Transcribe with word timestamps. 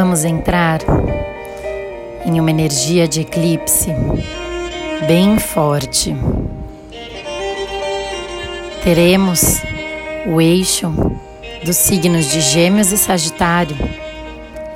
vamos 0.00 0.24
entrar 0.24 0.80
em 2.24 2.40
uma 2.40 2.50
energia 2.50 3.06
de 3.06 3.20
eclipse 3.20 3.94
bem 5.06 5.38
forte. 5.38 6.16
Teremos 8.82 9.60
o 10.26 10.40
eixo 10.40 10.90
dos 11.62 11.76
signos 11.76 12.30
de 12.30 12.40
Gêmeos 12.40 12.90
e 12.92 12.96
Sagitário, 12.96 13.76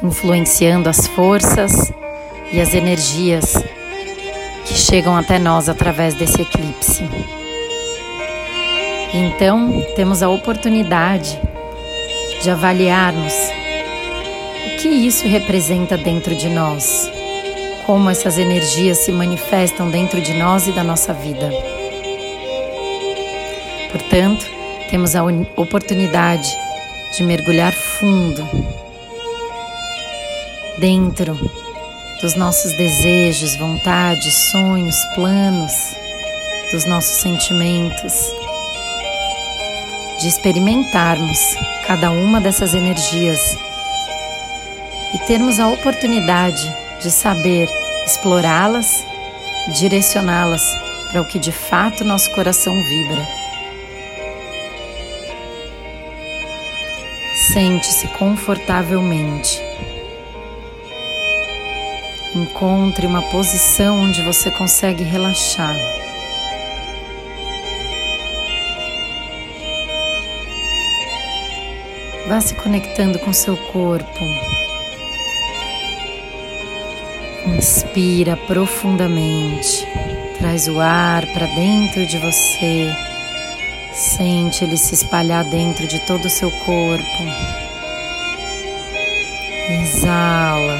influenciando 0.03 0.91
as 0.91 1.07
forças 1.07 1.91
e 2.53 2.61
as 2.61 2.75
energias 2.75 3.55
que 4.67 4.75
chegam 4.75 5.17
até 5.17 5.39
nós 5.39 5.71
através 5.71 6.13
desse 6.13 6.43
eclipse. 6.43 7.03
Então, 9.15 9.83
temos 9.97 10.23
a 10.23 10.29
oportunidade 10.29 11.41
de 12.43 12.51
avaliarmos 12.51 13.33
que 14.85 14.91
isso 14.91 15.27
representa 15.27 15.97
dentro 15.97 16.35
de 16.35 16.51
nós, 16.51 17.11
como 17.87 18.11
essas 18.11 18.37
energias 18.37 18.99
se 18.99 19.11
manifestam 19.11 19.89
dentro 19.89 20.21
de 20.21 20.35
nós 20.35 20.67
e 20.67 20.73
da 20.73 20.85
nossa 20.85 21.15
vida. 21.15 21.51
Portanto, 23.91 24.45
temos 24.91 25.17
a 25.17 25.23
oportunidade 25.57 26.55
de 27.17 27.23
mergulhar 27.23 27.73
fundo 27.73 28.47
dentro 30.77 31.35
dos 32.21 32.35
nossos 32.35 32.75
desejos, 32.75 33.57
vontades, 33.57 34.35
sonhos, 34.51 34.97
planos, 35.15 35.73
dos 36.73 36.85
nossos 36.85 37.23
sentimentos, 37.23 38.13
de 40.21 40.29
experimentarmos 40.29 41.39
cada 41.87 42.11
uma 42.11 42.39
dessas 42.39 42.75
energias 42.75 43.64
e 45.15 45.19
termos 45.19 45.61
a 45.61 45.69
oportunidade 45.69 46.75
de 47.01 47.11
saber 47.11 47.69
explorá-las, 48.05 49.07
direcioná-las 49.73 50.63
para 51.11 51.23
o 51.23 51.25
que 51.25 51.39
de 51.39 51.53
fato 51.53 52.05
nosso 52.05 52.31
coração 52.33 52.75
vibra. 52.83 53.25
Sente-se 57.53 58.09
confortavelmente. 58.09 59.63
Encontre 62.35 63.07
uma 63.07 63.23
posição 63.23 64.01
onde 64.01 64.21
você 64.23 64.51
consegue 64.51 65.05
relaxar. 65.05 65.77
Vá 72.27 72.41
se 72.41 72.55
conectando 72.55 73.21
com 73.21 73.33
seu 73.33 73.57
corpo. 73.57 74.64
Inspira 77.65 78.37
profundamente. 78.37 79.87
Traz 80.37 80.69
o 80.69 80.79
ar 80.81 81.25
para 81.33 81.47
dentro 81.47 82.05
de 82.05 82.19
você. 82.19 82.93
Sente 83.95 84.65
ele 84.65 84.77
se 84.77 84.93
espalhar 84.93 85.45
dentro 85.45 85.87
de 85.87 85.99
todo 86.01 86.27
o 86.27 86.29
seu 86.29 86.51
corpo. 86.51 87.23
Exala. 89.81 90.79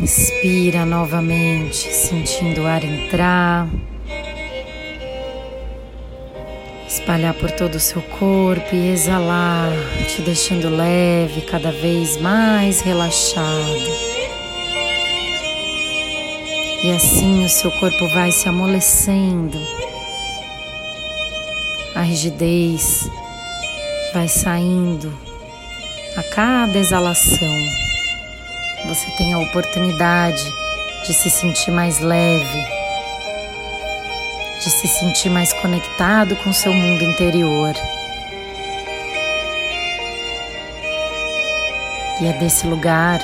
Inspira 0.00 0.86
novamente, 0.86 1.92
sentindo 1.92 2.60
o 2.62 2.66
ar 2.68 2.84
entrar, 2.84 3.66
espalhar 7.08 7.32
por 7.32 7.50
todo 7.50 7.76
o 7.76 7.80
seu 7.80 8.02
corpo 8.02 8.74
e 8.74 8.90
exalar, 8.90 9.72
te 10.14 10.20
deixando 10.20 10.68
leve, 10.68 11.40
cada 11.40 11.72
vez 11.72 12.18
mais 12.18 12.82
relaxado. 12.82 13.88
E 16.84 16.92
assim 16.94 17.46
o 17.46 17.48
seu 17.48 17.70
corpo 17.70 18.06
vai 18.08 18.30
se 18.30 18.46
amolecendo, 18.46 19.58
a 21.94 22.02
rigidez 22.02 23.08
vai 24.12 24.28
saindo 24.28 25.10
a 26.14 26.22
cada 26.34 26.76
exalação. 26.76 27.56
Você 28.86 29.10
tem 29.16 29.32
a 29.32 29.38
oportunidade 29.38 30.44
de 31.06 31.14
se 31.14 31.30
sentir 31.30 31.70
mais 31.70 32.00
leve, 32.00 32.77
de 34.68 34.72
se 34.72 34.86
sentir 34.86 35.30
mais 35.30 35.50
conectado 35.54 36.36
com 36.36 36.52
seu 36.52 36.74
mundo 36.74 37.02
interior. 37.02 37.72
E 42.20 42.26
é 42.26 42.34
desse 42.34 42.66
lugar 42.66 43.18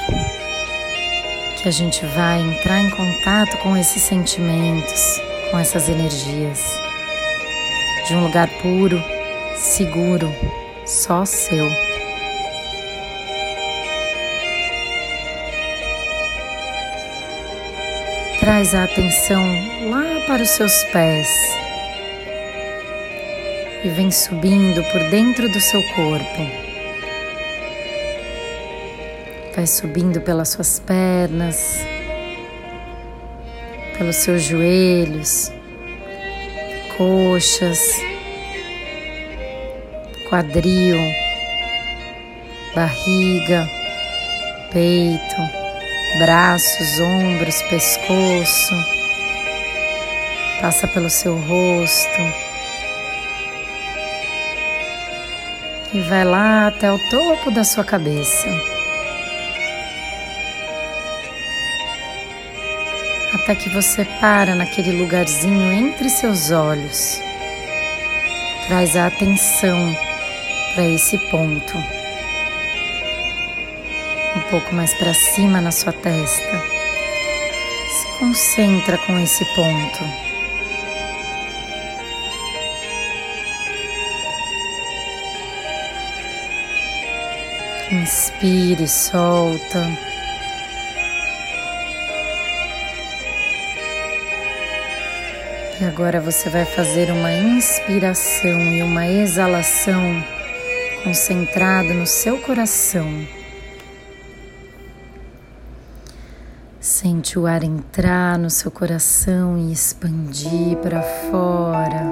que 1.60 1.68
a 1.68 1.70
gente 1.70 2.02
vai 2.06 2.40
entrar 2.40 2.80
em 2.80 2.88
contato 2.88 3.58
com 3.58 3.76
esses 3.76 4.02
sentimentos, 4.02 5.20
com 5.50 5.58
essas 5.58 5.90
energias, 5.90 6.80
de 8.08 8.14
um 8.14 8.22
lugar 8.22 8.48
puro, 8.62 9.04
seguro, 9.54 10.34
só 10.86 11.26
seu. 11.26 11.68
Traz 18.40 18.74
a 18.74 18.84
atenção 18.84 19.73
para 20.26 20.42
os 20.42 20.50
seus 20.50 20.84
pés 20.84 21.28
e 23.84 23.88
vem 23.88 24.10
subindo 24.10 24.82
por 24.84 25.10
dentro 25.10 25.46
do 25.50 25.60
seu 25.60 25.82
corpo. 25.94 26.64
Vai 29.54 29.66
subindo 29.66 30.20
pelas 30.22 30.48
suas 30.48 30.80
pernas, 30.80 31.84
pelos 33.98 34.16
seus 34.16 34.42
joelhos, 34.42 35.52
coxas, 36.96 37.78
quadril, 40.30 40.96
barriga, 42.74 43.68
peito, 44.72 45.36
braços, 46.18 46.98
ombros, 47.00 47.60
pescoço. 47.62 48.74
Passa 50.64 50.88
pelo 50.88 51.10
seu 51.10 51.36
rosto. 51.40 52.20
E 55.92 56.00
vai 56.00 56.24
lá 56.24 56.68
até 56.68 56.90
o 56.90 56.98
topo 57.10 57.50
da 57.50 57.62
sua 57.62 57.84
cabeça. 57.84 58.48
até 63.34 63.54
que 63.54 63.68
você 63.68 64.06
para 64.22 64.54
naquele 64.54 64.92
lugarzinho 65.02 65.70
entre 65.70 66.08
seus 66.08 66.50
olhos. 66.50 67.20
Traz 68.66 68.96
a 68.96 69.08
atenção 69.08 69.94
para 70.74 70.84
esse 70.86 71.18
ponto. 71.30 71.76
Um 74.34 74.40
pouco 74.48 74.74
mais 74.74 74.94
para 74.94 75.12
cima 75.12 75.60
na 75.60 75.70
sua 75.70 75.92
testa. 75.92 76.62
Se 77.90 78.18
concentra 78.18 78.96
com 78.96 79.18
esse 79.18 79.44
ponto. 79.54 80.33
Inspire, 87.90 88.88
solta. 88.88 89.86
E 95.80 95.84
agora 95.84 96.20
você 96.20 96.48
vai 96.48 96.64
fazer 96.64 97.10
uma 97.10 97.32
inspiração 97.32 98.72
e 98.72 98.82
uma 98.82 99.06
exalação 99.06 100.00
concentrado 101.02 101.92
no 101.92 102.06
seu 102.06 102.38
coração. 102.38 103.26
Sente 106.80 107.38
o 107.38 107.46
ar 107.46 107.62
entrar 107.62 108.38
no 108.38 108.48
seu 108.48 108.70
coração 108.70 109.58
e 109.58 109.72
expandir 109.72 110.76
para 110.78 111.02
fora. 111.02 112.02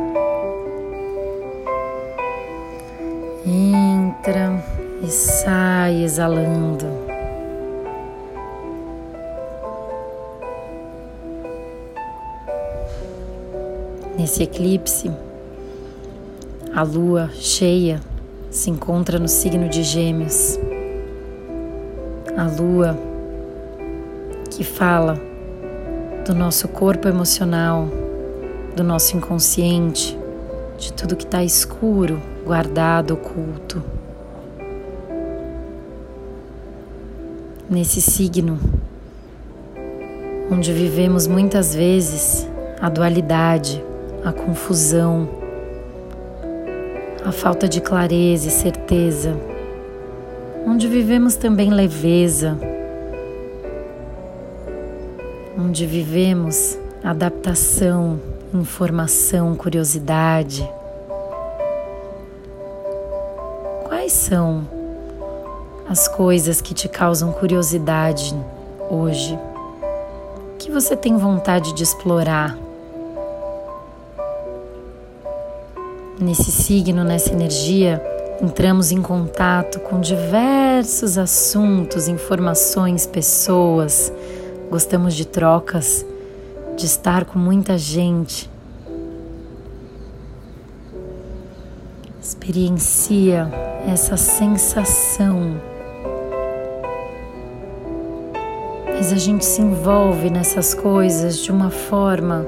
Entra 3.46 4.62
e 5.02 5.08
sai 5.08 6.04
exalando. 6.04 6.86
Nesse 14.16 14.44
eclipse, 14.44 15.10
a 16.72 16.82
lua 16.82 17.30
cheia 17.34 18.00
se 18.50 18.70
encontra 18.70 19.18
no 19.18 19.26
signo 19.26 19.68
de 19.68 19.82
Gêmeos. 19.82 20.58
A 22.36 22.44
lua 22.44 22.96
que 24.50 24.62
fala 24.62 25.18
do 26.24 26.34
nosso 26.34 26.68
corpo 26.68 27.08
emocional, 27.08 27.88
do 28.76 28.84
nosso 28.84 29.16
inconsciente, 29.16 30.16
de 30.78 30.92
tudo 30.92 31.16
que 31.16 31.24
está 31.24 31.42
escuro 31.42 32.20
guardado, 32.44 33.14
oculto. 33.14 33.91
Nesse 37.72 38.02
signo, 38.02 38.58
onde 40.50 40.74
vivemos 40.74 41.26
muitas 41.26 41.74
vezes 41.74 42.46
a 42.78 42.90
dualidade, 42.90 43.82
a 44.22 44.30
confusão, 44.30 45.26
a 47.24 47.32
falta 47.32 47.66
de 47.66 47.80
clareza 47.80 48.48
e 48.48 48.50
certeza, 48.50 49.34
onde 50.66 50.86
vivemos 50.86 51.34
também 51.34 51.70
leveza, 51.70 52.58
onde 55.58 55.86
vivemos 55.86 56.78
adaptação, 57.02 58.20
informação, 58.52 59.56
curiosidade. 59.56 60.70
Quais 63.88 64.12
são 64.12 64.81
as 65.92 66.08
coisas 66.08 66.62
que 66.62 66.72
te 66.72 66.88
causam 66.88 67.30
curiosidade 67.32 68.34
hoje? 68.88 69.38
Que 70.58 70.70
você 70.70 70.96
tem 70.96 71.18
vontade 71.18 71.74
de 71.74 71.82
explorar? 71.82 72.56
Nesse 76.18 76.50
signo, 76.50 77.04
nessa 77.04 77.30
energia, 77.32 78.02
entramos 78.40 78.90
em 78.90 79.02
contato 79.02 79.80
com 79.80 80.00
diversos 80.00 81.18
assuntos, 81.18 82.08
informações, 82.08 83.06
pessoas. 83.06 84.10
Gostamos 84.70 85.12
de 85.12 85.26
trocas, 85.26 86.06
de 86.74 86.86
estar 86.86 87.26
com 87.26 87.38
muita 87.38 87.76
gente. 87.76 88.50
Experiencia 92.18 93.46
essa 93.86 94.16
sensação. 94.16 95.71
Mas 98.94 99.12
a 99.12 99.16
gente 99.16 99.44
se 99.44 99.60
envolve 99.60 100.30
nessas 100.30 100.74
coisas 100.74 101.38
de 101.38 101.50
uma 101.50 101.70
forma 101.70 102.46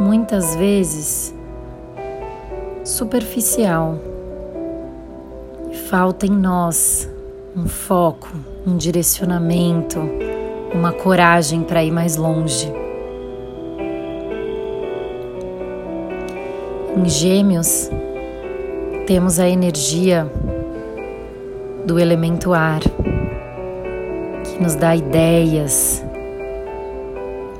muitas 0.00 0.54
vezes 0.54 1.34
superficial. 2.84 3.98
Falta 5.88 6.26
em 6.26 6.30
nós 6.30 7.08
um 7.56 7.66
foco, 7.66 8.28
um 8.66 8.76
direcionamento, 8.76 9.98
uma 10.72 10.92
coragem 10.92 11.62
para 11.62 11.82
ir 11.82 11.90
mais 11.90 12.16
longe. 12.16 12.72
Em 16.96 17.08
Gêmeos, 17.08 17.90
temos 19.06 19.38
a 19.38 19.48
energia 19.48 20.30
do 21.84 21.98
elemento 21.98 22.52
ar, 22.52 22.80
nos 24.60 24.74
dá 24.74 24.94
ideias, 24.94 26.02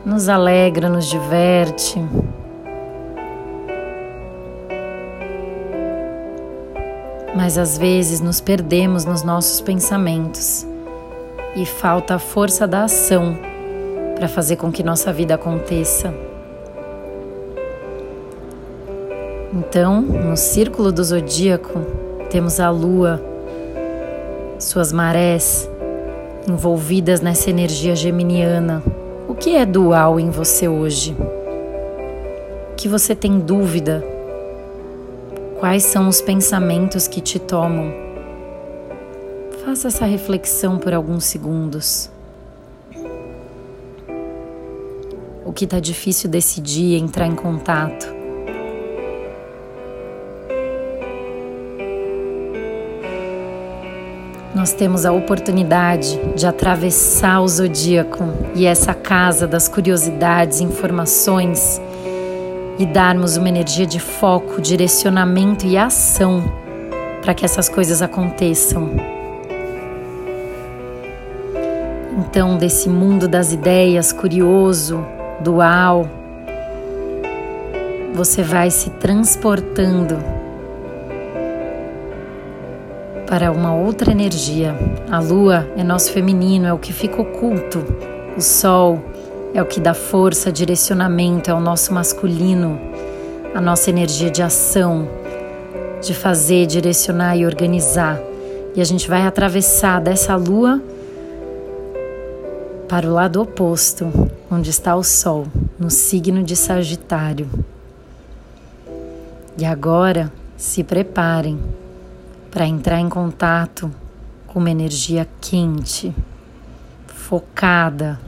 nos 0.04 0.28
alegra, 0.28 0.88
nos 0.88 1.06
diverte. 1.06 2.02
Mas 7.36 7.56
às 7.56 7.78
vezes 7.78 8.20
nos 8.20 8.40
perdemos 8.40 9.04
nos 9.04 9.22
nossos 9.22 9.60
pensamentos 9.60 10.66
e 11.54 11.64
falta 11.64 12.16
a 12.16 12.18
força 12.18 12.66
da 12.66 12.84
ação 12.84 13.38
para 14.16 14.26
fazer 14.26 14.56
com 14.56 14.72
que 14.72 14.82
nossa 14.82 15.12
vida 15.12 15.34
aconteça. 15.34 16.12
Então, 19.54 20.02
no 20.02 20.36
círculo 20.36 20.90
do 20.90 21.02
zodíaco, 21.02 21.80
temos 22.28 22.58
a 22.58 22.70
lua, 22.70 23.22
suas 24.58 24.92
marés 24.92 25.68
envolvidas 26.48 27.20
nessa 27.20 27.50
energia 27.50 27.94
geminiana. 27.94 28.82
O 29.28 29.34
que 29.34 29.56
é 29.56 29.66
dual 29.66 30.18
em 30.18 30.30
você 30.30 30.66
hoje? 30.66 31.16
Que 32.76 32.88
você 32.88 33.14
tem 33.14 33.38
dúvida? 33.38 34.04
Quais 35.60 35.84
são 35.84 36.08
os 36.08 36.20
pensamentos 36.20 37.06
que 37.06 37.20
te 37.20 37.38
tomam? 37.38 37.92
Faça 39.64 39.88
essa 39.88 40.06
reflexão 40.06 40.78
por 40.78 40.94
alguns 40.94 41.24
segundos. 41.24 42.10
O 45.44 45.52
que 45.52 45.64
está 45.64 45.80
difícil 45.80 46.30
decidir 46.30 46.94
é 46.94 46.98
entrar 46.98 47.26
em 47.26 47.34
contato. 47.34 48.17
Nós 54.58 54.72
temos 54.72 55.06
a 55.06 55.12
oportunidade 55.12 56.18
de 56.34 56.44
atravessar 56.44 57.40
o 57.40 57.46
zodíaco 57.46 58.24
e 58.56 58.66
essa 58.66 58.92
casa 58.92 59.46
das 59.46 59.68
curiosidades, 59.68 60.60
informações 60.60 61.80
e 62.76 62.84
darmos 62.84 63.36
uma 63.36 63.48
energia 63.48 63.86
de 63.86 64.00
foco, 64.00 64.60
direcionamento 64.60 65.64
e 65.64 65.78
ação 65.78 66.42
para 67.22 67.34
que 67.34 67.44
essas 67.44 67.68
coisas 67.68 68.02
aconteçam. 68.02 68.90
Então, 72.18 72.58
desse 72.58 72.88
mundo 72.88 73.28
das 73.28 73.52
ideias 73.52 74.12
curioso, 74.12 75.06
dual, 75.40 76.10
você 78.12 78.42
vai 78.42 78.72
se 78.72 78.90
transportando 78.90 80.18
para 83.28 83.52
uma 83.52 83.74
outra 83.74 84.10
energia. 84.10 84.74
A 85.10 85.20
lua 85.20 85.68
é 85.76 85.84
nosso 85.84 86.10
feminino, 86.10 86.66
é 86.66 86.72
o 86.72 86.78
que 86.78 86.92
fica 86.92 87.20
oculto. 87.20 87.84
O 88.36 88.40
sol 88.40 88.98
é 89.52 89.60
o 89.60 89.66
que 89.66 89.80
dá 89.80 89.92
força, 89.92 90.50
direcionamento, 90.50 91.50
é 91.50 91.54
o 91.54 91.60
nosso 91.60 91.92
masculino, 91.92 92.80
a 93.54 93.60
nossa 93.60 93.90
energia 93.90 94.30
de 94.30 94.42
ação, 94.42 95.06
de 96.00 96.14
fazer, 96.14 96.66
direcionar 96.66 97.36
e 97.36 97.44
organizar. 97.44 98.18
E 98.74 98.80
a 98.80 98.84
gente 98.84 99.08
vai 99.08 99.22
atravessar 99.26 100.00
dessa 100.00 100.34
lua 100.34 100.82
para 102.88 103.06
o 103.06 103.12
lado 103.12 103.42
oposto, 103.42 104.10
onde 104.50 104.70
está 104.70 104.96
o 104.96 105.04
Sol, 105.04 105.46
no 105.78 105.90
signo 105.90 106.42
de 106.42 106.56
Sagitário. 106.56 107.46
E 109.58 109.66
agora 109.66 110.32
se 110.56 110.82
preparem 110.82 111.58
para 112.50 112.66
entrar 112.66 113.00
em 113.00 113.08
contato 113.08 113.90
com 114.46 114.58
uma 114.58 114.70
energia 114.70 115.28
quente, 115.40 116.14
focada, 117.06 118.18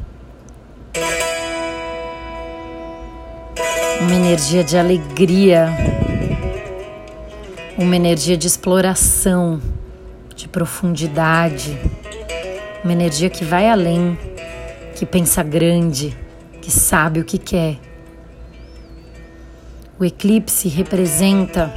uma 4.01 4.15
energia 4.15 4.63
de 4.63 4.77
alegria, 4.77 5.69
uma 7.79 7.97
energia 7.97 8.37
de 8.37 8.47
exploração, 8.47 9.61
de 10.37 10.47
profundidade, 10.49 11.79
uma 12.85 12.93
energia 12.93 13.31
que 13.31 13.45
vai 13.45 13.69
além, 13.69 14.19
que 14.95 15.07
pensa 15.07 15.43
grande, 15.43 16.17
que 16.61 16.71
sabe 16.71 17.21
o 17.21 17.25
que 17.25 17.39
quer. 17.39 17.79
O 19.99 20.05
eclipse 20.05 20.69
representa 20.69 21.73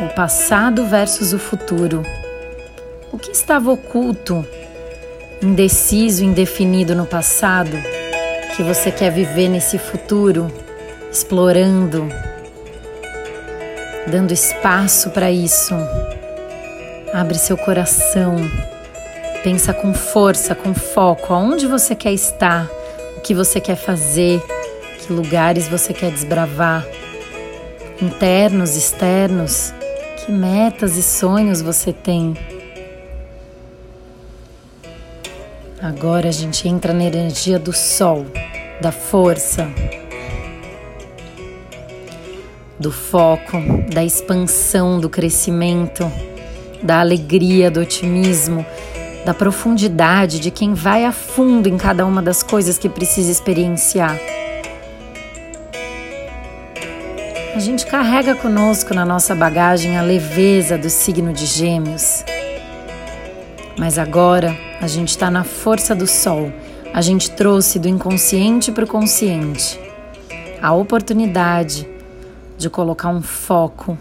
o 0.00 0.14
passado 0.14 0.84
versus 0.84 1.32
o 1.32 1.38
futuro. 1.38 2.02
O 3.12 3.18
que 3.18 3.30
estava 3.30 3.70
oculto, 3.70 4.46
indeciso, 5.42 6.24
indefinido 6.24 6.94
no 6.94 7.06
passado, 7.06 7.76
que 8.54 8.62
você 8.62 8.90
quer 8.90 9.10
viver 9.10 9.48
nesse 9.48 9.78
futuro? 9.78 10.52
explorando, 11.10 12.08
dando 14.06 14.32
espaço 14.32 15.10
para 15.10 15.30
isso. 15.30 15.74
Abre 17.12 17.38
seu 17.38 17.56
coração, 17.56 18.36
pensa 19.42 19.72
com 19.72 19.94
força, 19.94 20.54
com 20.54 20.74
foco, 20.74 21.32
aonde 21.32 21.66
você 21.66 21.94
quer 21.94 22.12
estar, 22.12 22.68
o 23.16 23.20
que 23.20 23.34
você 23.34 23.60
quer 23.60 23.76
fazer, 23.76 24.42
que 24.98 25.12
lugares 25.12 25.66
você 25.68 25.94
quer 25.94 26.10
desbravar, 26.10 26.86
internos, 28.00 28.76
externos, 28.76 29.72
que 30.28 30.32
metas 30.32 30.98
e 30.98 31.02
sonhos 31.02 31.62
você 31.62 31.90
tem. 31.90 32.36
Agora 35.80 36.28
a 36.28 36.32
gente 36.32 36.68
entra 36.68 36.92
na 36.92 37.04
energia 37.04 37.58
do 37.58 37.72
sol, 37.72 38.26
da 38.78 38.92
força, 38.92 39.66
do 42.78 42.92
foco, 42.92 43.56
da 43.90 44.04
expansão, 44.04 45.00
do 45.00 45.08
crescimento, 45.08 46.12
da 46.82 47.00
alegria, 47.00 47.70
do 47.70 47.80
otimismo, 47.80 48.66
da 49.24 49.32
profundidade 49.32 50.40
de 50.40 50.50
quem 50.50 50.74
vai 50.74 51.06
a 51.06 51.12
fundo 51.12 51.70
em 51.70 51.78
cada 51.78 52.04
uma 52.04 52.20
das 52.20 52.42
coisas 52.42 52.76
que 52.76 52.90
precisa 52.90 53.30
experienciar. 53.30 54.18
A 57.58 57.60
gente 57.60 57.86
carrega 57.86 58.36
conosco 58.36 58.94
na 58.94 59.04
nossa 59.04 59.34
bagagem 59.34 59.98
a 59.98 60.00
leveza 60.00 60.78
do 60.78 60.88
signo 60.88 61.32
de 61.32 61.44
Gêmeos. 61.44 62.22
Mas 63.76 63.98
agora 63.98 64.56
a 64.80 64.86
gente 64.86 65.08
está 65.08 65.28
na 65.28 65.42
força 65.42 65.92
do 65.92 66.06
Sol. 66.06 66.52
A 66.94 67.02
gente 67.02 67.32
trouxe 67.32 67.80
do 67.80 67.88
inconsciente 67.88 68.70
para 68.70 68.84
o 68.84 68.86
consciente 68.86 69.76
a 70.62 70.72
oportunidade 70.72 71.84
de 72.56 72.70
colocar 72.70 73.08
um 73.08 73.20
foco, 73.20 73.98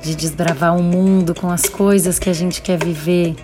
de 0.00 0.14
desbravar 0.14 0.76
o 0.76 0.82
mundo 0.82 1.34
com 1.34 1.50
as 1.50 1.68
coisas 1.68 2.20
que 2.20 2.30
a 2.30 2.32
gente 2.32 2.62
quer 2.62 2.78
viver, 2.78 3.34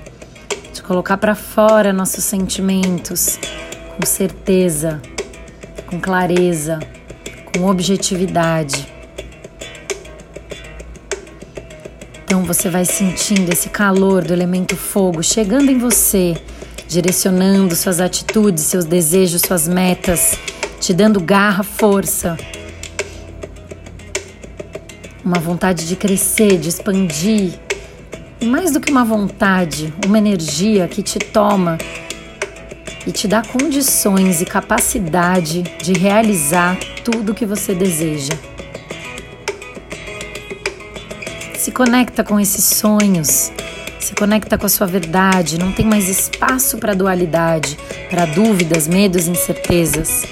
de 0.73 0.81
colocar 0.85 1.17
para 1.17 1.35
fora 1.35 1.93
nossos 1.93 2.23
sentimentos 2.23 3.41
com 3.97 4.07
certeza, 4.07 5.03
com 5.89 6.01
clareza, 6.01 6.79
com 7.59 7.67
objetividade. 7.67 8.87
Então 12.25 12.45
você 12.45 12.71
vai 12.71 12.85
sentindo 12.85 13.53
esse 13.53 13.69
calor 13.69 14.25
do 14.25 14.33
elemento 14.33 14.77
fogo 14.77 15.23
chegando 15.23 15.71
em 15.71 15.79
você, 15.79 16.37
direcionando 16.87 17.75
suas 17.75 18.01
atitudes, 18.01 18.65
seus 18.65 18.85
desejos, 18.85 19.43
suas 19.43 19.67
metas, 19.67 20.39
te 20.79 20.95
dando 20.95 21.21
garra, 21.21 21.65
força. 21.65 22.37
Uma 25.25 25.39
vontade 25.39 25.87
de 25.87 25.97
crescer, 25.97 26.59
de 26.59 26.69
expandir. 26.69 27.59
E 28.41 28.47
mais 28.47 28.71
do 28.71 28.81
que 28.81 28.91
uma 28.91 29.05
vontade, 29.05 29.93
uma 30.07 30.19
energia 30.19 30.87
que 30.87 31.03
te 31.03 31.19
toma 31.19 31.77
e 33.09 33.11
te 33.11 33.27
dá 33.27 33.41
condições 33.41 34.43
e 34.43 34.45
capacidade 34.45 35.63
de 35.83 35.95
realizar 35.95 36.77
tudo 37.03 37.33
o 37.33 37.35
que 37.35 37.47
você 37.47 37.75
deseja. 37.75 38.35
Se 41.57 41.73
conecta 41.73 42.23
com 42.23 42.39
esses 42.39 42.63
sonhos, 42.65 43.51
se 43.99 44.15
conecta 44.15 44.59
com 44.59 44.67
a 44.67 44.69
sua 44.69 44.87
verdade, 44.87 45.59
não 45.59 45.73
tem 45.73 45.87
mais 45.87 46.07
espaço 46.07 46.77
para 46.77 46.93
dualidade, 46.93 47.79
para 48.11 48.27
dúvidas, 48.27 48.87
medos, 48.87 49.27
incertezas. 49.27 50.25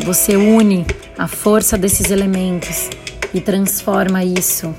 Você 0.00 0.36
une 0.36 0.84
a 1.16 1.26
força 1.26 1.78
desses 1.78 2.10
elementos 2.10 2.90
e 3.32 3.40
transforma 3.40 4.22
isso 4.22 4.74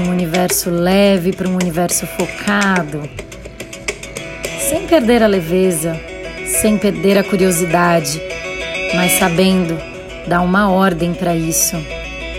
um 0.00 0.10
universo 0.10 0.70
leve 0.70 1.32
para 1.32 1.48
um 1.48 1.54
universo 1.54 2.06
focado, 2.06 3.08
sem 4.68 4.86
perder 4.86 5.22
a 5.22 5.26
leveza, 5.26 5.98
sem 6.60 6.78
perder 6.78 7.18
a 7.18 7.24
curiosidade, 7.24 8.20
mas 8.94 9.12
sabendo 9.12 9.76
dá 10.26 10.40
uma 10.40 10.70
ordem 10.70 11.12
para 11.14 11.34
isso, 11.34 11.76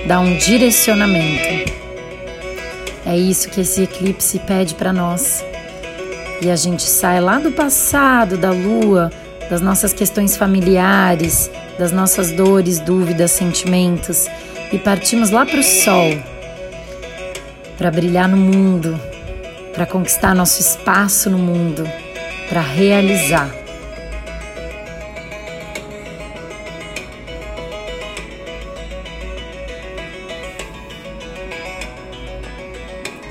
dá 0.07 0.19
um 0.19 0.37
direcionamento. 0.37 1.71
É 3.05 3.17
isso 3.17 3.49
que 3.49 3.61
esse 3.61 3.83
eclipse 3.83 4.39
pede 4.39 4.75
para 4.75 4.93
nós. 4.93 5.43
E 6.41 6.49
a 6.49 6.55
gente 6.55 6.83
sai 6.83 7.19
lá 7.19 7.39
do 7.39 7.51
passado, 7.51 8.37
da 8.37 8.51
lua, 8.51 9.11
das 9.49 9.61
nossas 9.61 9.93
questões 9.93 10.37
familiares, 10.37 11.51
das 11.77 11.91
nossas 11.91 12.31
dores, 12.31 12.79
dúvidas, 12.79 13.31
sentimentos 13.31 14.27
e 14.71 14.77
partimos 14.77 15.29
lá 15.29 15.45
para 15.45 15.59
o 15.59 15.63
sol 15.63 16.30
para 17.81 17.89
brilhar 17.89 18.29
no 18.29 18.37
mundo, 18.37 18.95
para 19.73 19.87
conquistar 19.87 20.35
nosso 20.35 20.61
espaço 20.61 21.31
no 21.31 21.39
mundo, 21.39 21.83
para 22.47 22.61
realizar. 22.61 23.49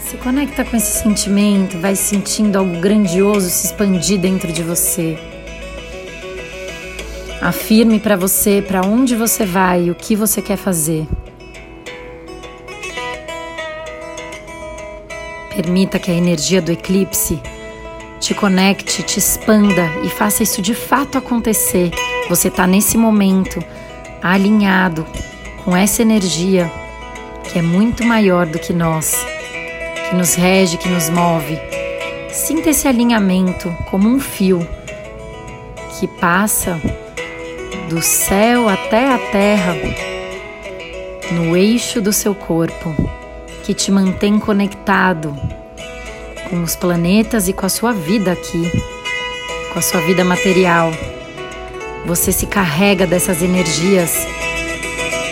Se 0.01 0.17
conecta 0.17 0.65
com 0.65 0.77
esse 0.77 1.01
sentimento, 1.01 1.79
vai 1.79 1.95
sentindo 1.95 2.59
algo 2.59 2.81
grandioso 2.81 3.49
se 3.49 3.67
expandir 3.67 4.19
dentro 4.19 4.53
de 4.53 4.65
você. 4.65 5.17
Afirme 7.41 8.01
para 8.01 8.17
você 8.17 8.61
para 8.61 8.85
onde 8.85 9.15
você 9.15 9.47
vai 9.47 9.85
e 9.85 9.91
o 9.93 9.95
que 9.95 10.17
você 10.17 10.43
quer 10.43 10.57
fazer. 10.57 11.07
Permita 15.55 15.99
que 15.99 16.11
a 16.11 16.15
energia 16.15 16.63
do 16.63 16.73
eclipse 16.73 17.41
te 18.21 18.35
conecte, 18.35 19.03
te 19.03 19.19
expanda 19.19 19.91
e 20.05 20.09
faça 20.09 20.43
isso 20.43 20.61
de 20.63 20.75
fato 20.75 21.19
acontecer. 21.19 21.91
Você 22.29 22.49
está 22.49 22.67
nesse 22.67 22.97
momento 22.97 23.63
alinhado 24.23 25.07
com 25.65 25.77
essa 25.77 26.03
energia 26.03 26.71
que 27.45 27.59
é 27.59 27.63
muito 27.63 28.05
maior 28.05 28.47
do 28.47 28.59
que 28.59 28.73
nós 28.73 29.17
que 30.09 30.17
nos 30.17 30.35
rege, 30.35 30.77
que 30.77 30.89
nos 30.89 31.09
move. 31.09 31.59
Sinta 32.33 32.71
esse 32.71 32.87
alinhamento 32.89 33.75
como 33.91 34.09
um 34.09 34.19
fio 34.19 34.67
que 35.99 36.07
passa 36.07 36.81
do 37.89 38.01
céu 38.03 38.69
até 38.69 39.13
a 39.13 39.19
terra 39.19 39.75
no 41.33 41.57
eixo 41.57 42.01
do 42.01 42.13
seu 42.13 42.35
corpo, 42.35 42.95
que 43.71 43.75
te 43.75 43.93
mantém 43.93 44.37
conectado 44.37 45.33
com 46.49 46.61
os 46.61 46.75
planetas 46.75 47.47
e 47.47 47.53
com 47.53 47.65
a 47.65 47.69
sua 47.69 47.93
vida 47.93 48.33
aqui, 48.33 48.69
com 49.73 49.79
a 49.79 49.83
sua 49.83 50.01
vida 50.01 50.25
material. 50.25 50.91
Você 52.05 52.33
se 52.33 52.47
carrega 52.47 53.07
dessas 53.07 53.43
energias 53.43 54.27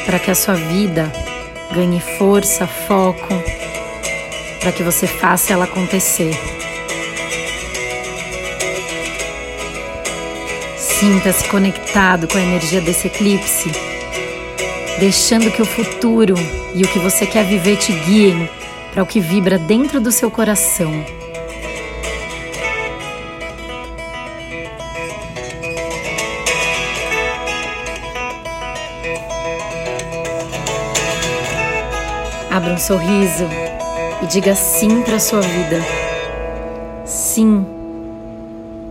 para 0.06 0.20
que 0.20 0.30
a 0.30 0.36
sua 0.36 0.54
vida 0.54 1.12
ganhe 1.74 1.98
força, 1.98 2.64
foco 2.64 3.34
para 4.60 4.70
que 4.70 4.84
você 4.84 5.08
faça 5.08 5.52
ela 5.52 5.64
acontecer. 5.64 6.38
Sinta-se 10.76 11.42
conectado 11.48 12.28
com 12.28 12.38
a 12.38 12.42
energia 12.42 12.80
desse 12.80 13.08
eclipse, 13.08 13.72
deixando 14.98 15.50
que 15.50 15.62
o 15.62 15.64
futuro 15.64 16.34
e 16.74 16.82
o 16.82 16.88
que 16.88 16.98
você 16.98 17.26
quer 17.26 17.44
viver 17.44 17.76
te 17.76 17.92
guiem 17.92 18.48
para 18.92 19.02
o 19.02 19.06
que 19.06 19.20
vibra 19.20 19.58
dentro 19.58 20.00
do 20.00 20.10
seu 20.10 20.30
coração. 20.30 20.92
Abra 32.50 32.72
um 32.72 32.78
sorriso 32.78 33.46
e 34.22 34.26
diga 34.26 34.54
sim 34.54 35.02
para 35.02 35.16
a 35.16 35.20
sua 35.20 35.40
vida. 35.40 35.80
Sim 37.06 37.78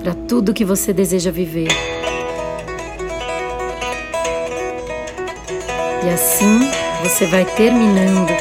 para 0.07 0.15
tudo 0.25 0.53
que 0.53 0.63
você 0.63 0.93
deseja 0.93 1.31
viver. 1.31 1.67
E 6.07 6.09
assim 6.09 6.59
você 7.03 7.25
vai 7.25 7.43
terminando 7.43 8.31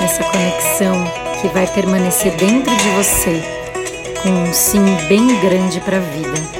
essa 0.00 0.22
conexão 0.22 1.04
que 1.40 1.48
vai 1.48 1.66
permanecer 1.66 2.32
dentro 2.36 2.72
de 2.76 2.88
você 2.90 3.42
com 4.22 4.28
um 4.28 4.52
sim 4.52 4.84
bem 5.08 5.26
grande 5.40 5.80
para 5.80 5.96
a 5.96 6.00
vida. 6.00 6.57